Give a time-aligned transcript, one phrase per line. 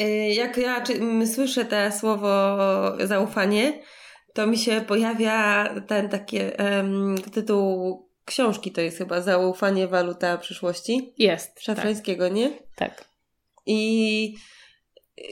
[0.00, 0.84] Y, jak ja
[1.34, 2.56] słyszę te słowo
[3.06, 3.82] zaufanie,
[4.34, 11.14] to mi się pojawia ten taki em, tytuł książki, to jest chyba Zaufanie, waluta przyszłości.
[11.18, 11.60] Jest.
[11.60, 12.50] Szafrańskiego, nie?
[12.76, 13.04] Tak.
[13.66, 14.34] I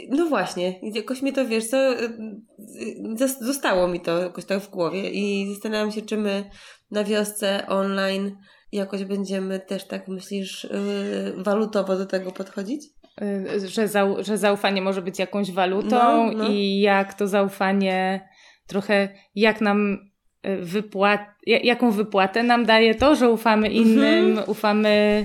[0.08, 5.10] no właśnie, jakoś mi to, wiesz co, y, zostało mi to jakoś tak w głowie
[5.10, 6.50] i zastanawiam się, czy my
[6.90, 8.36] na wiosce online
[8.72, 12.93] jakoś będziemy też tak, myślisz, yy, walutowo do tego podchodzić?
[13.22, 16.48] Y, Że, zau, że zaufanie może być jakąś walutą No, no.
[16.48, 18.28] i jak to zaufanie
[18.66, 19.98] trochę, jak nam
[20.46, 24.50] y, wypłat, ja- jaką wypłatę nam daje to, że ufamy innym, Mhm.
[24.50, 25.24] ufamy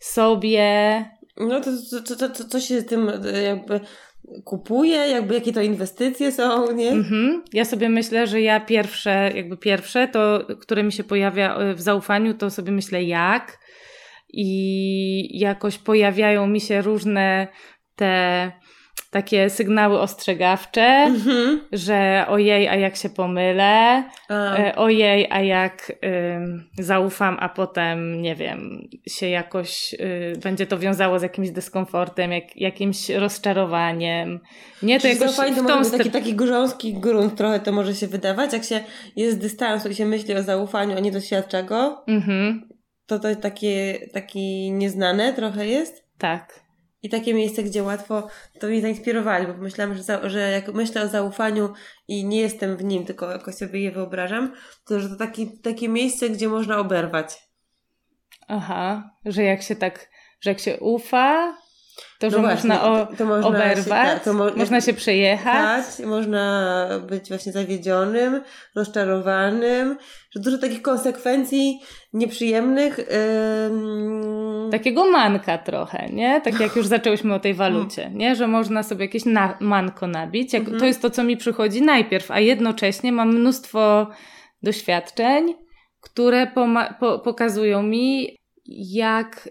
[0.00, 1.04] sobie.
[1.36, 1.70] No to,
[2.08, 3.80] to, to, to co się z tym y, jakby
[4.44, 6.90] kupuje, jakby jakie to inwestycje są, nie?
[6.90, 7.42] Mhm.
[7.52, 12.34] Ja sobie myślę, że ja pierwsze, jakby pierwsze, to które mi się pojawia w zaufaniu,
[12.34, 13.58] to sobie myślę jak
[14.28, 17.48] i jakoś pojawiają mi się różne
[17.96, 18.52] te
[19.10, 21.60] takie sygnały ostrzegawcze, Mhm.
[21.72, 25.92] że ojej, a jak się pomylę, A, e, ojej, a jak
[26.36, 32.32] ym, zaufam, a potem, nie wiem, się jakoś y, będzie to wiązało z jakimś dyskomfortem,
[32.32, 34.40] jak, jakimś rozczarowaniem.
[34.82, 37.94] Nie, to jakoś zaufanie to w tą być taki, taki grząski grunt trochę to może
[37.94, 38.80] się wydawać, jak się
[39.16, 42.04] jest z dystansu i się myśli o zaufaniu, a nie doświadcza go,
[43.06, 46.04] to to takie, taki nieznane trochę jest.
[46.18, 46.66] tak.
[47.02, 48.28] I takie miejsce, gdzie łatwo,
[48.60, 51.72] to mnie zainspirowali, bo myślałam, że, za, że jak myślę o zaufaniu
[52.08, 54.52] i nie jestem w nim, tylko jakoś sobie je wyobrażam,
[54.86, 57.48] to że to taki, takie miejsce, gdzie można oberwać.
[58.48, 61.56] Aha, że jak się tak, że jak się ufa,
[62.18, 64.80] to że No właśnie, można, o, to- to można oberwać, się- tak, to mo- można
[64.80, 65.86] się przejechać.
[65.96, 68.40] Tak, można być właśnie zawiedzionym,
[68.76, 69.96] rozczarowanym,
[70.30, 71.80] że dużo takich konsekwencji
[72.12, 72.98] nieprzyjemnych.
[73.66, 74.68] Ym...
[74.70, 76.40] Takiego manka trochę, nie?
[76.40, 78.36] Tak jak już zaczęłyśmy o tej walucie, nie?
[78.36, 80.52] Że można sobie jakieś na, manko nabić.
[80.52, 80.80] Jak, Mhm.
[80.80, 84.06] To jest to, co mi przychodzi najpierw, a jednocześnie mam mnóstwo
[84.62, 85.54] doświadczeń,
[86.00, 86.46] które
[87.00, 88.36] po- pokazują mi,
[88.92, 89.48] jak,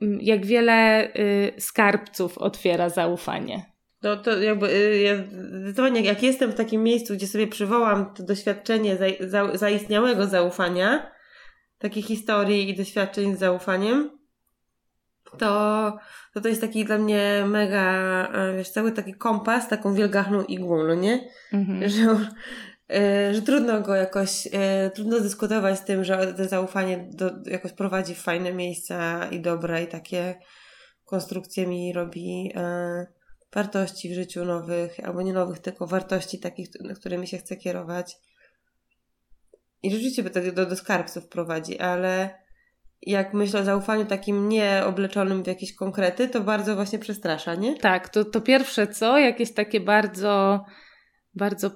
[0.00, 3.70] jak wiele y, skarbców otwiera zaufanie.
[4.02, 5.16] No to jakby y, ja
[5.60, 11.10] zdecydowanie jak jestem w takim miejscu, gdzie sobie przywołam to doświadczenie za, za, zaistniałego zaufania,
[11.78, 14.20] takich historii i doświadczeń z zaufaniem,
[15.38, 15.98] to,
[16.34, 20.94] to to jest taki dla mnie mega, wiesz, cały taki kompas, taką wielgachną igłą, no
[20.94, 21.28] nie?
[21.52, 21.88] Mhm.
[21.88, 22.16] że,
[23.32, 28.14] że trudno go jakoś, e, trudno dyskutować z tym, że to zaufanie do, jakoś prowadzi
[28.14, 30.34] w fajne miejsca i dobre i takie
[31.04, 33.06] konstrukcje mi robi e,
[33.54, 36.68] wartości w życiu nowych, albo nie nowych, tylko wartości takich,
[37.00, 38.16] którymi się chce kierować.
[39.82, 42.40] I rzeczywiście by to do, do skarbców prowadzi, ale
[43.02, 47.78] jak myślę o zaufaniu takim nie obleczonym w jakieś konkrety, to bardzo właśnie przestrasza, nie?
[47.78, 50.64] Tak, to, to pierwsze co, jakieś takie bardzo,
[51.34, 51.70] bardzo,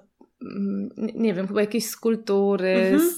[0.96, 3.00] nie- nie wiem, chyba jakieś skulptury, Mhm.
[3.00, 3.14] z,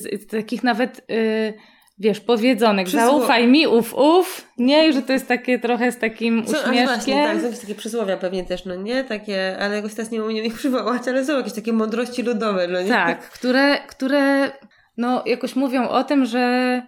[0.00, 1.54] z, z takich nawet, y,
[1.98, 5.98] wiesz, powiedzonek, Przysło- zaufaj mi, uf, uf, nie, I że to jest takie trochę z
[5.98, 6.84] takim a uśmieszkiem.
[6.86, 9.04] właśnie, tak, są jakieś takie przysłowia pewnie też, no nie?
[9.04, 12.82] Takie, ale jakoś teraz nie umiem ich przywołać, ale są jakieś takie mądrości ludowe, no
[12.82, 12.88] nie?
[12.88, 14.50] Tak, które, które
[14.96, 16.82] no, jakoś mówią o tym, że,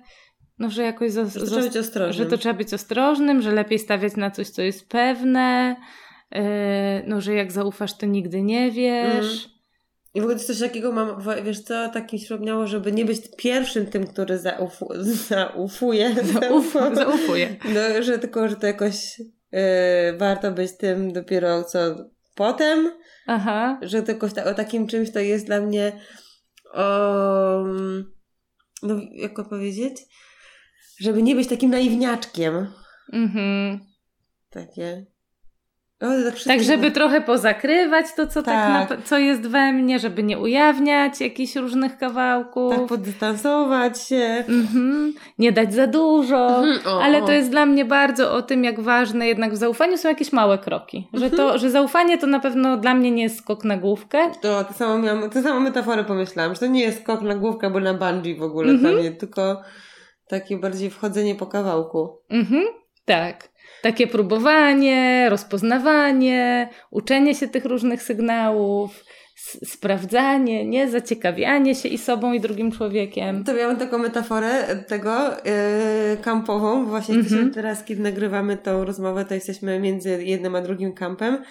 [0.59, 2.13] no, że jakoś Że to trzeba być ostrożnym.
[2.25, 5.77] że to trzeba być ostrożnym, że lepiej stawiać na coś, co jest pewne,
[6.33, 6.41] yy,
[7.07, 9.58] no, że jak zaufasz, to nigdy nie wiesz.
[10.19, 13.21] I w ogóle coś takiego mam, wiesz co, tak mi się przypomniało, żeby nie być
[13.37, 14.89] pierwszym tym, który zaufu,
[15.29, 16.17] zaufuje.
[16.51, 17.57] Uf, zaufuję.
[17.65, 19.61] No, że tylko, że to jakoś yy,
[20.19, 21.79] warto być tym dopiero co
[22.35, 22.93] potem,
[23.27, 23.79] Aha.
[23.83, 25.93] że jakoś ta, o takim czymś to jest dla mnie
[26.75, 27.65] o,
[28.83, 29.97] no jak to powiedzieć?
[31.01, 32.73] Żeby nie być takim naiwniaczkiem.
[33.13, 33.81] Mhm.
[34.51, 35.07] Takie.
[36.01, 38.89] O, tak, Tak, żeby trochę pozakrywać to, co, tak.
[38.89, 38.99] Tak.
[38.99, 42.75] na, co jest we mnie, żeby nie ujawniać jakichś różnych kawałków.
[42.77, 44.45] tak poddystansować się.
[44.49, 45.13] Mhm.
[45.39, 46.47] Nie dać za dużo.
[46.65, 47.27] Mhm, o, Ale o.
[47.27, 50.59] to jest dla mnie bardzo o tym, jak ważne jednak w zaufaniu są jakieś małe
[50.59, 51.09] kroki.
[51.15, 51.37] Że, Mhm.
[51.37, 54.19] to, że zaufanie to na pewno dla mnie nie jest skok na główkę.
[54.43, 57.67] To, to samo miałam, to samą metaforę pomyślałam, że to nie jest skok na główkę
[57.67, 58.93] albo na bungee w ogóle Mhm.
[58.95, 59.63] dla mnie, tylko
[60.29, 62.19] takie bardziej wchodzenie po kawałku.
[62.31, 62.63] Mhm.
[63.09, 63.49] Tak.
[63.83, 69.05] Takie próbowanie, rozpoznawanie, uczenie się tych różnych sygnałów,
[69.65, 70.89] sprawdzanie, nie?
[70.91, 73.45] Zaciekawianie się i sobą, i drugim człowiekiem.
[73.45, 77.25] To miałam taką metaforę tego yy, kampową, właśnie Mhm.
[77.33, 81.43] jesteśmy teraz, kiedy nagrywamy tą rozmowę, to jesteśmy między jednym a drugim kampem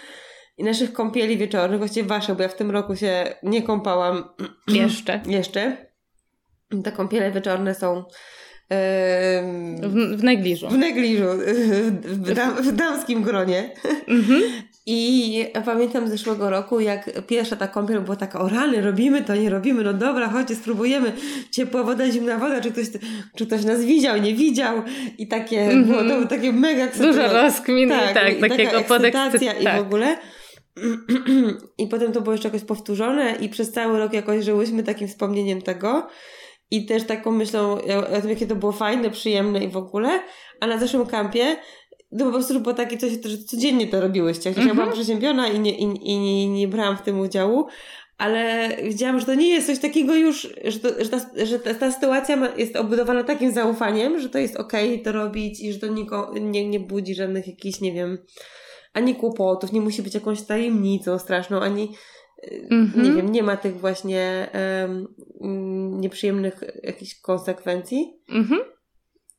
[0.57, 4.23] i naszych kąpieli wieczornych, właściwie wasze, bo ja w tym roku się nie kąpałam
[4.67, 5.21] Jeszcze.
[5.25, 5.87] jeszcze.
[6.83, 8.03] Te kąpiele wieczorne są
[8.69, 10.69] W, w negliżu.
[10.69, 11.25] w negliżu,
[12.03, 13.69] w, dam, w damskim gronie.
[14.07, 14.41] Mhm.
[14.89, 19.49] I pamiętam zeszłego roku, jak pierwsza ta kąpiel była taka, o rany, robimy to, nie
[19.49, 21.11] robimy, no dobra, chodźcie, spróbujemy.
[21.51, 22.85] Ciepła woda, zimna woda, czy ktoś,
[23.35, 24.83] czy ktoś nas widział, nie widział.
[25.17, 25.87] I takie, mm -hmm.
[25.87, 29.77] było to takie mega Dużo rozkmin tak, tak i takiego podekscytacja i tak.
[29.77, 30.17] w ogóle.
[31.77, 35.61] I potem to było jeszcze jakoś powtórzone i przez cały rok jakoś żyłyśmy takim wspomnieniem
[35.61, 36.07] tego.
[36.71, 37.71] I też taką myślą
[38.17, 40.19] o tym, jakie to było fajne, przyjemne i w ogóle.
[40.59, 41.55] A na zeszłym kampie
[42.19, 44.49] to po prostu było takie coś, że codziennie to robiłyście.
[44.49, 44.67] Chociaż mm-hmm.
[44.67, 45.03] ja byłam mhm.
[45.03, 47.67] przeziębiona i, nie, i, i nie, nie brałam w tym udziału,
[48.17, 51.73] ale widziałam, że to nie jest coś takiego już, że, to, że, ta, że ta,
[51.73, 55.79] ta sytuacja jest obudowana takim zaufaniem, że to jest okej okay to robić i że
[55.79, 58.17] to niko, nie, nie budzi żadnych jakichś, nie wiem,
[58.93, 61.89] ani kłopotów, nie musi być jakąś tajemnicą straszną, ani
[62.71, 63.03] mm-hmm.
[63.03, 64.49] nie wiem, nie ma tych właśnie
[64.81, 68.13] um, nieprzyjemnych jakichś konsekwencji.
[68.29, 68.61] Mhm.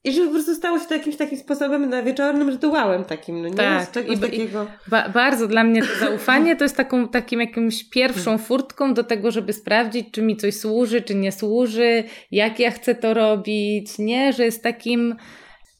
[0.04, 3.48] I żeby po prostu stało się to jakimś takim sposobem na wieczornym rytuałem takim, no
[3.48, 3.54] nie?
[3.54, 4.66] Tak, czegoś takiego...
[4.86, 9.30] Ba bardzo dla mnie to zaufanie to jest taką, takim jakimś pierwszą furtką do tego,
[9.30, 14.32] żeby sprawdzić, czy mi coś służy, czy nie służy, jak ja chcę to robić, nie?
[14.32, 15.16] Że jest takim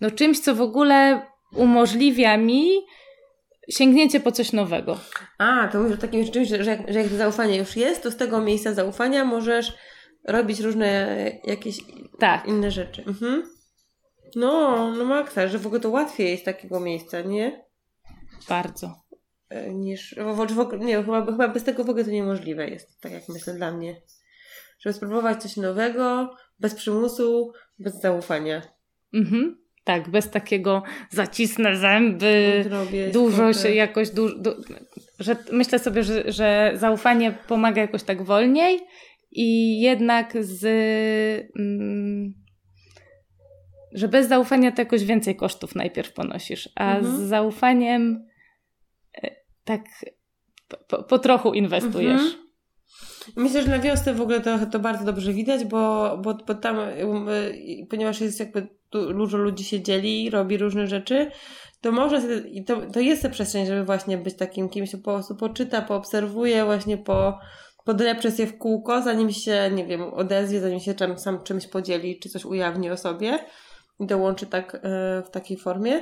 [0.01, 1.23] no czymś, co w ogóle
[1.57, 2.69] umożliwia mi
[3.69, 4.99] sięgnięcie po coś nowego.
[5.39, 8.17] A, to mówisz o takim czymś, że jak, że jak zaufanie już jest, to z
[8.17, 9.73] tego miejsca zaufania możesz
[10.25, 11.79] robić różne jakieś
[12.19, 12.47] tak.
[12.47, 13.05] inne rzeczy.
[13.07, 13.43] Mhm.
[14.37, 17.65] No, no maksa, że w ogóle to łatwiej jest takiego miejsca, nie?
[18.49, 18.95] Bardzo.
[19.49, 20.15] E, niż,
[20.55, 23.55] w ogóle, nie, chyba, chyba bez tego w ogóle to niemożliwe jest, tak jak myślę
[23.55, 24.03] dla mnie.
[24.81, 28.63] Żeby spróbować coś nowego, bez przymusu, bez zaufania.
[29.15, 29.68] Mhm.
[29.89, 34.51] Tak, bez takiego zacisnę zęby, Zrobię, dużo się jakoś, du, du,
[35.19, 38.81] że myślę sobie, że, że zaufanie pomaga jakoś tak wolniej
[39.31, 40.65] i jednak z
[41.59, 42.35] mm,
[43.93, 47.17] że bez zaufania to jakoś więcej kosztów najpierw ponosisz, a mhm.
[47.17, 48.27] z zaufaniem
[49.23, 49.31] e,
[49.65, 49.83] tak
[50.89, 52.23] po, po trochu inwestujesz.
[52.23, 52.48] Mhm.
[53.37, 56.77] Myślę, że na wiosnę w ogóle to, to bardzo dobrze widać, bo, bo, bo tam,
[56.77, 57.27] um,
[57.91, 61.31] ponieważ jest jakby dużo ludzi się dzieli, robi różne rzeczy,
[61.81, 62.23] to może,
[62.67, 66.99] to, to jest ta przestrzeń, żeby właśnie być takim kimś, po prostu poczyta, poobserwuje, właśnie
[66.99, 67.39] po,
[67.85, 72.19] podlepcze się w kółko, zanim się, nie wiem, odezwie, zanim się czym, sam czymś podzieli,
[72.19, 73.39] czy coś ujawni o sobie
[74.01, 74.79] i dołączy tak e,
[75.23, 76.01] w takiej formie,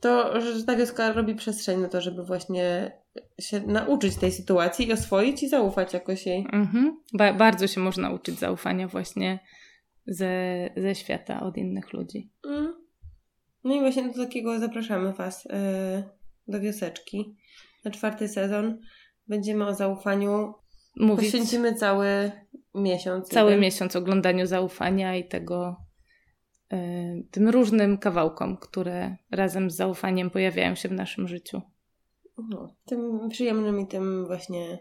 [0.00, 2.92] to że ta wioska robi przestrzeń na to, żeby właśnie
[3.40, 6.46] się nauczyć tej sytuacji i oswoić i zaufać jakoś jej.
[6.52, 7.00] Mhm.
[7.12, 9.38] Ba bardzo się można uczyć zaufania właśnie
[10.06, 10.30] ze,
[10.76, 12.32] ze świata od innych ludzi.
[12.46, 12.74] Mm.
[13.64, 15.52] No i właśnie do takiego zapraszamy Was yy,
[16.48, 17.36] do wioseczki.
[17.84, 18.80] Na czwarty sezon
[19.28, 20.54] będziemy o zaufaniu
[20.96, 21.24] Mówić.
[21.24, 22.32] Poświęcimy cały
[22.74, 23.28] miesiąc.
[23.28, 23.62] Cały jeden.
[23.62, 25.76] miesiąc oglądaniu zaufania i tego
[27.30, 31.62] tym różnym kawałkom, które razem z zaufaniem pojawiają się w naszym życiu.
[32.38, 34.78] No, tym przyjemnym i tym właśnie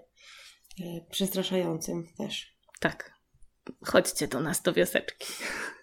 [0.79, 2.57] y, przestraszającym też.
[2.79, 3.15] Tak.
[3.83, 5.27] Chodźcie do nas do wioseczki.